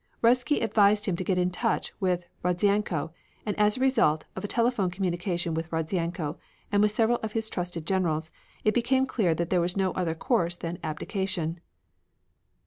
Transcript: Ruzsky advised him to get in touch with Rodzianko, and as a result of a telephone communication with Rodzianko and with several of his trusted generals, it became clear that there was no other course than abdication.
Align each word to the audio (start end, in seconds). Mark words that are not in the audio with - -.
Ruzsky 0.23 0.61
advised 0.63 1.05
him 1.05 1.15
to 1.17 1.23
get 1.23 1.37
in 1.37 1.51
touch 1.51 1.93
with 1.99 2.25
Rodzianko, 2.43 3.11
and 3.45 3.55
as 3.59 3.77
a 3.77 3.81
result 3.81 4.25
of 4.35 4.43
a 4.43 4.47
telephone 4.47 4.89
communication 4.89 5.53
with 5.53 5.69
Rodzianko 5.69 6.39
and 6.71 6.81
with 6.81 6.89
several 6.91 7.19
of 7.19 7.33
his 7.33 7.49
trusted 7.49 7.85
generals, 7.85 8.31
it 8.63 8.73
became 8.73 9.05
clear 9.05 9.35
that 9.35 9.51
there 9.51 9.61
was 9.61 9.77
no 9.77 9.91
other 9.91 10.15
course 10.15 10.55
than 10.55 10.79
abdication. 10.83 11.59